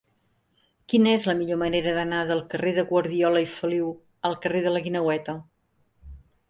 [0.93, 3.93] Quina és la millor manera d'anar del carrer de Guardiola i Feliu
[4.31, 5.39] al carrer de la Guineueta?